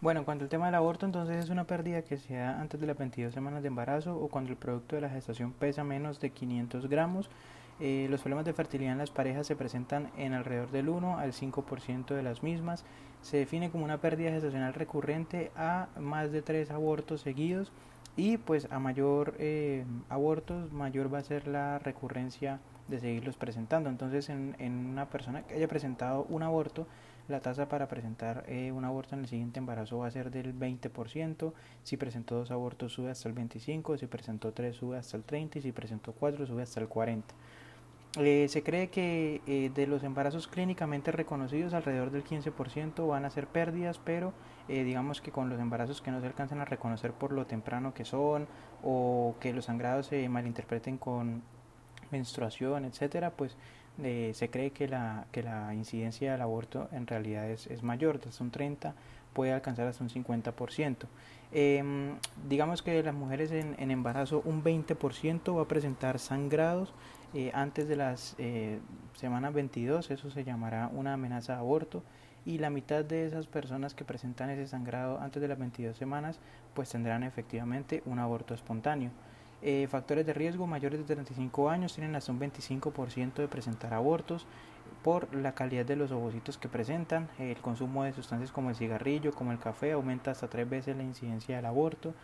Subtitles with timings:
[0.00, 2.80] Bueno, en cuanto al tema del aborto, entonces es una pérdida que se da antes
[2.80, 6.20] de las 22 semanas de embarazo o cuando el producto de la gestación pesa menos
[6.20, 7.28] de 500 gramos.
[7.80, 11.34] Eh, los problemas de fertilidad en las parejas se presentan en alrededor del 1 al
[11.34, 12.86] 5% de las mismas.
[13.20, 17.70] Se define como una pérdida gestacional recurrente a más de 3 abortos seguidos
[18.16, 22.58] y pues a mayor eh, abortos, mayor va a ser la recurrencia
[22.88, 23.90] de seguirlos presentando.
[23.90, 26.86] Entonces en, en una persona que haya presentado un aborto,
[27.30, 30.58] la tasa para presentar eh, un aborto en el siguiente embarazo va a ser del
[30.58, 31.52] 20%,
[31.82, 35.56] si presentó dos abortos sube hasta el 25%, si presentó tres sube hasta el 30%
[35.56, 37.22] y si presentó cuatro sube hasta el 40%.
[38.18, 43.30] Eh, se cree que eh, de los embarazos clínicamente reconocidos alrededor del 15% van a
[43.30, 44.32] ser pérdidas, pero
[44.66, 48.04] digamos que con los embarazos que no se alcanzan a reconocer por lo temprano que
[48.04, 48.46] son
[48.84, 51.42] o que los sangrados se malinterpreten con
[52.12, 53.56] menstruación, etcétera, pues
[54.02, 58.20] eh, se cree que la, que la incidencia del aborto en realidad es, es mayor,
[58.20, 58.94] desde un 30
[59.32, 60.96] puede alcanzar hasta un 50%.
[61.52, 62.14] Eh,
[62.48, 66.92] digamos que las mujeres en, en, embarazo un 20% va a presentar sangrados
[67.34, 68.78] eh, antes de las eh,
[69.14, 72.02] semanas 22, eso se llamará una amenaza de aborto
[72.44, 76.40] y la mitad de esas personas que presentan ese sangrado antes de las 22 semanas
[76.74, 79.10] pues tendrán efectivamente un aborto espontáneo.
[79.62, 84.46] Eh, factores de riesgo mayores de 35 años tienen hasta un 25% de presentar abortos
[85.02, 87.28] por la calidad de los ovocitos que presentan.
[87.38, 91.02] El consumo de sustancias como el cigarrillo, como el café, aumenta hasta tres veces la
[91.02, 92.14] incidencia del aborto.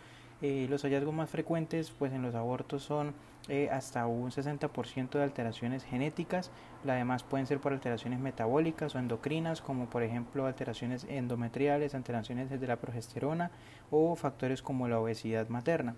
[0.41, 3.15] Eh, los hallazgos más frecuentes pues en los abortos son
[3.49, 6.51] eh, hasta un 60% de alteraciones genéticas,
[6.83, 12.67] además pueden ser por alteraciones metabólicas o endocrinas, como por ejemplo alteraciones endometriales, alteraciones de
[12.67, 13.49] la progesterona
[13.89, 15.95] o factores como la obesidad materna.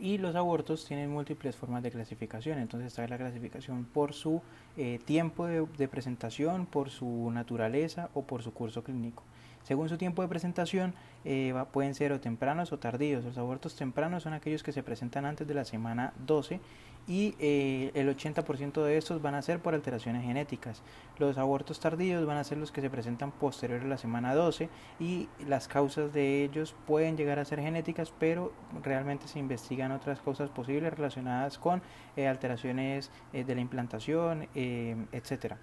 [0.00, 4.42] Y los abortos tienen múltiples formas de clasificación, entonces está la clasificación por su
[4.76, 9.22] eh, tiempo de, de, presentación, por su naturaleza o por su curso clínico.
[9.68, 10.94] Según su tiempo de presentación,
[11.26, 13.22] eh, pueden ser o tempranos o tardíos.
[13.22, 16.58] Los abortos tempranos son aquellos que se presentan antes de la semana 12
[17.06, 20.82] y eh, el 80% de estos van a ser por alteraciones genéticas.
[21.18, 24.70] Los abortos tardíos van a ser los que se presentan posterior a la semana 12
[25.00, 30.18] y las causas de ellos pueden llegar a ser genéticas, pero realmente se investigan otras
[30.22, 31.82] causas posibles relacionadas con
[32.16, 35.58] eh, alteraciones de la implantación, etcétera.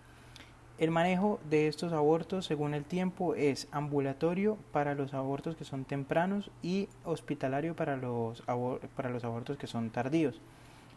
[0.78, 5.86] El manejo de estos abortos según el tiempo es ambulatorio para los abortos que son
[5.86, 10.42] tempranos y hospitalario para los, abortos que son tardíos.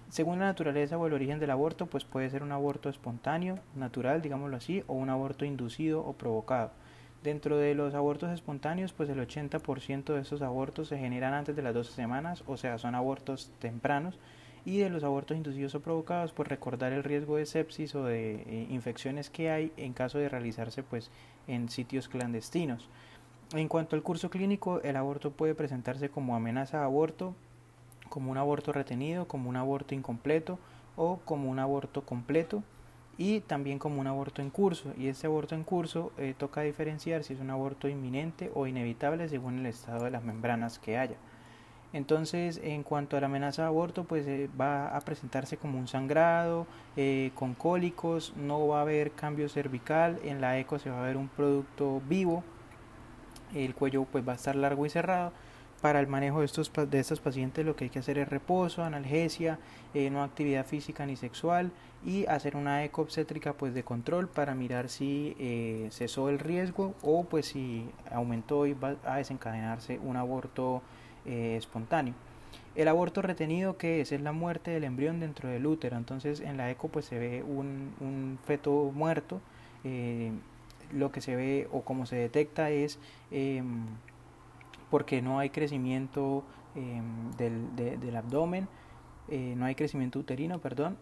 [0.09, 4.21] Según la naturaleza o el origen del aborto, pues puede ser un aborto espontáneo, natural,
[4.21, 6.72] digámoslo así, o un aborto inducido o provocado.
[7.22, 11.62] Dentro de los abortos espontáneos, pues el 80% de estos abortos se generan antes de
[11.62, 14.19] las 12 semanas, o sea, son abortos tempranos
[14.68, 18.34] y de los abortos inducidos o provocados por recordar el riesgo de sepsis o de
[18.34, 21.10] eh, infecciones que hay en caso de realizarse pues
[21.46, 22.90] en sitios clandestinos.
[23.54, 27.34] En cuanto al curso clínico, el aborto puede presentarse como amenaza de aborto,
[28.10, 30.58] como un aborto retenido, como un aborto incompleto
[30.96, 32.62] o como un aborto completo
[33.16, 34.92] y también como un aborto en curso.
[34.98, 39.30] Y este aborto en curso eh, toca diferenciar si es un aborto inminente o inevitable
[39.30, 41.16] según el estado de las membranas que haya.
[41.93, 45.88] Entonces, en cuanto a la amenaza de aborto, pues eh, va a presentarse como un
[45.88, 46.66] sangrado,
[46.97, 51.06] eh, con cólicos, no va a haber cambio cervical, en la eco se va a
[51.06, 52.44] ver un producto vivo,
[53.54, 55.32] el cuello pues va a estar largo y cerrado.
[55.81, 59.60] Para el manejo de estos, de pacientes lo que hay que hacer es reposo, analgesia,
[59.94, 61.71] eh, no actividad física ni sexual
[62.04, 65.37] y hacer una eco obstétrica pues de control para mirar si
[65.93, 70.82] cesó el riesgo o pues si aumentó y va a desencadenarse un aborto
[71.26, 72.14] eh, espontáneo.
[72.74, 74.12] El aborto retenido, que es?
[74.12, 75.96] Es la muerte del embrión dentro del útero.
[75.96, 79.40] Entonces en la eco pues se ve un, un feto muerto.
[79.84, 80.32] Eh,
[80.92, 82.98] lo que se ve o como se detecta es
[83.30, 83.62] eh,
[84.90, 87.00] porque no hay crecimiento eh,
[87.36, 88.68] del, de, del, abdomen,
[89.28, 90.96] eh, no hay crecimiento uterino, perdón.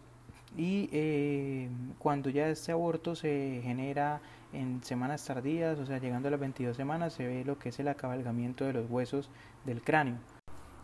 [0.55, 1.67] Y
[1.99, 4.21] cuando ya este aborto se genera
[4.53, 7.79] en semanas tardías, o sea, llegando a las 22 semanas, se ve lo que es
[7.79, 9.29] el acabalgamiento de los huesos
[9.65, 10.17] del cráneo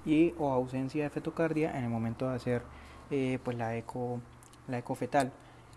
[0.06, 2.62] y o ausencia de fetocardia en el momento de hacer
[3.10, 4.20] eh, pues la eco
[4.68, 5.32] la eco fetal.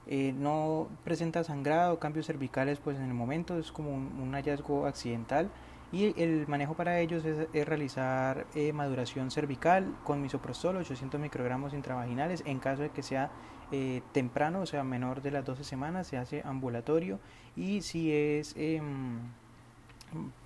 [0.08, 5.50] Eh, no presenta sangrado cambios cervicales pues en el momento es como un hallazgo accidental
[5.96, 12.42] y el manejo para ellos es, realizar eh, maduración cervical con misoprostol 800 microgramos intravaginales.
[12.44, 13.30] En caso de que sea
[13.72, 17.18] eh, temprano, o sea menor de las 12 semanas, se hace ambulatorio.
[17.56, 18.82] Y si es eh,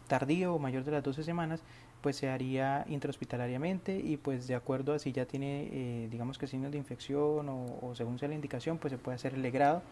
[0.07, 1.63] tardío o mayor de las 12 semanas,
[2.01, 6.47] pues se haría intrahospitalariamente y pues de acuerdo a si ya tiene eh, digamos que
[6.47, 9.83] signos de infección o, o, según sea la indicación, pues se puede hacer el legrado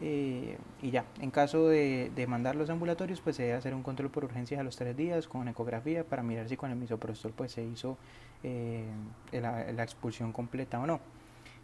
[0.00, 0.56] y
[0.90, 4.24] ya, en caso de, de mandar los ambulatorios, pues se debe hacer un control por
[4.24, 7.62] urgencias a los tres días con ecografía para mirar si con el misoprostol pues se
[7.64, 7.96] hizo
[8.44, 8.84] eh,
[9.32, 11.00] la, expulsión completa o no.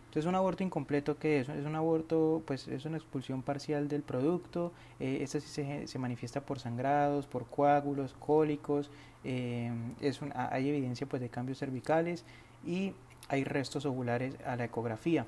[0.06, 4.02] Entonces un aborto incompleto que es, es un aborto, pues es una expulsión parcial del
[4.02, 5.48] producto, eh, esta sí
[5.86, 8.90] se, manifiesta por sangrados, por coágulos, cólicos,
[9.25, 12.25] eh, es hay evidencia pues de cambios cervicales
[12.64, 12.94] y
[13.28, 15.26] hay restos ovulares a la ecografía.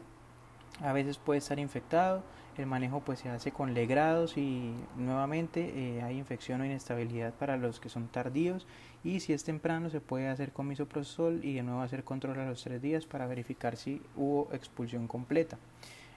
[0.82, 2.22] A veces puede estar infectado,
[2.56, 7.56] el manejo pues se hace con legrados y nuevamente eh, hay infección o inestabilidad para
[7.56, 8.66] los que son tardíos
[9.04, 12.46] y si es temprano se puede hacer con misoprostol y de nuevo hacer control a
[12.46, 15.58] los tres días para verificar si hubo expulsión completa.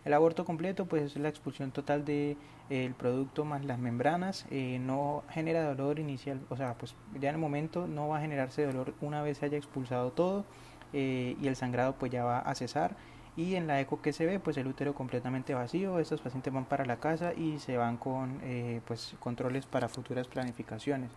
[0.06, 2.38] El aborto completo pues es la expulsión total del
[2.70, 7.30] de, el producto más las membranas, eh, no genera dolor inicial, o sea pues ya
[7.30, 10.46] en el momento no va a generarse dolor una vez se haya expulsado todo
[10.92, 12.96] eh, y el sangrado pues ya va a cesar
[13.36, 16.66] y en la eco que se ve pues el útero completamente vacío estos pacientes van
[16.66, 21.10] para la casa y se van con eh, pues controles para futuras planificaciones.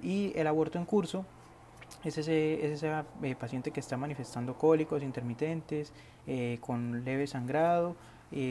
[0.00, 1.24] Y el aborto en curso
[2.04, 5.92] es ese, es ese eh, paciente que está manifestando cólicos intermitentes
[6.26, 7.96] eh, con leve sangrado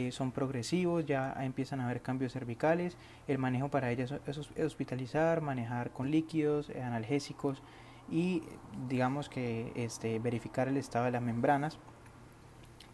[0.09, 5.91] son progresivos, ya empiezan a haber cambios cervicales, el manejo para ellos es, hospitalizar, manejar
[5.91, 7.61] con líquidos, analgésicos
[8.09, 8.41] y
[8.89, 11.77] digamos que este, verificar el estado de las membranas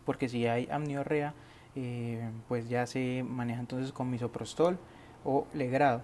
[0.05, 1.33] porque si hay amniorrea,
[1.75, 4.77] eh, pues ya se maneja entonces con misoprostol
[5.23, 6.01] o legrado.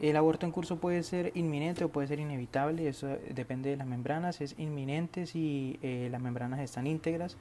[0.00, 3.86] El aborto en curso puede ser inminente o puede ser inevitable, eso depende de las
[3.86, 7.36] membranas, es inminente si eh, las membranas están íntegras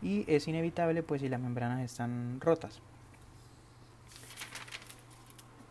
[0.00, 2.80] y es inevitable pues si las membranas están rotas.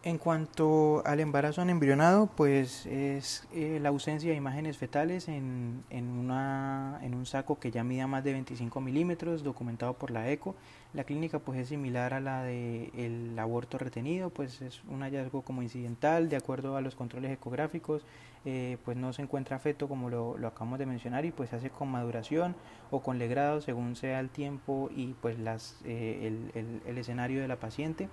[0.08, 5.84] En cuanto al embarazo en embrionado, pues es eh, la ausencia de imágenes fetales en,
[5.90, 10.32] en, una, en un saco que ya mida más de 25 milímetros, documentado por la
[10.32, 10.56] ECO.
[10.94, 15.42] La clínica pues es similar a la del el aborto retenido, pues es un hallazgo
[15.42, 18.04] como incidental, de acuerdo a los controles ecográficos,
[18.46, 21.58] eh, pues no se encuentra feto como lo, lo, acabamos de mencionar y pues se
[21.58, 22.56] hace con maduración
[22.92, 27.42] o con legrado según sea el tiempo y pues las, eh, el, el, el escenario
[27.42, 28.08] de la paciente.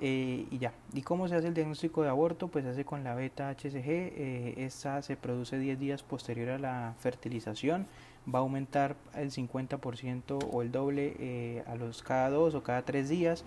[0.00, 0.72] Eh, y ya.
[0.92, 2.48] ¿Y cómo se hace el diagnóstico de aborto?
[2.48, 3.88] Pues se hace con la beta HCG.
[3.88, 7.86] Eh, esta se produce 10 días posterior a la fertilización.
[8.32, 12.82] Va a aumentar el 50% o el doble eh, a los cada dos o cada
[12.82, 13.44] tres días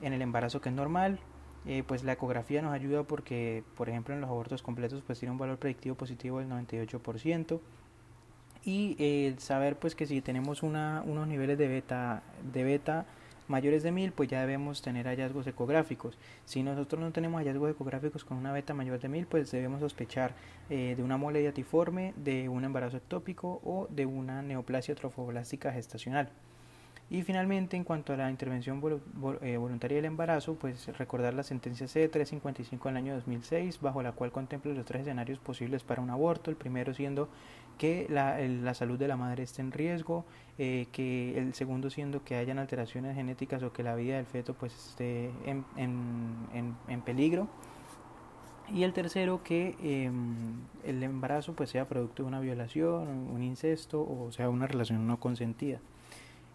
[0.00, 1.20] en el embarazo que es normal.
[1.66, 5.32] Eh, pues la ecografía nos ayuda porque, por ejemplo, en los abortos completos pues tiene
[5.32, 7.60] un valor predictivo positivo del 98%
[8.64, 12.22] y saber pues que si tenemos una, unos niveles de beta
[12.52, 13.06] de beta
[13.50, 16.16] mayores de 1000 pues ya debemos tener hallazgos ecográficos.
[16.44, 20.34] Si nosotros no tenemos hallazgos ecográficos con una beta mayor de 1000 pues debemos sospechar
[20.70, 26.30] eh, de una mole diatiforme, de un embarazo ectópico o de una neoplasia trofoblástica gestacional.
[27.12, 28.80] Y finalmente, en cuanto a la intervención
[29.42, 34.30] eh, voluntaria del embarazo, pues recordar la sentencia C355 del año 2006, bajo la cual
[34.30, 36.52] contempla los tres escenarios posibles para un aborto.
[36.52, 37.28] El primero siendo
[37.78, 40.24] que la, la salud de la madre esté en riesgo,
[40.56, 44.54] eh, que el segundo siendo que hayan alteraciones genéticas o que la vida del feto
[44.54, 47.48] pues esté en, en, en, peligro.
[48.72, 50.12] Y el tercero, que eh,
[50.84, 55.18] el embarazo pues sea producto de una violación, un incesto o sea una relación no
[55.18, 55.80] consentida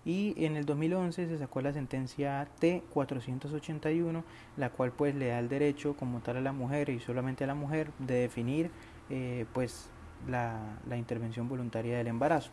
[0.05, 4.23] y en el 2011 se sacó la sentencia T481,
[4.55, 7.47] la cual pues le da el derecho como tal a la mujer y solamente a
[7.47, 8.69] la mujer de definir
[9.09, 9.89] eh, pues
[10.27, 12.51] la, la intervención voluntaria del embarazo.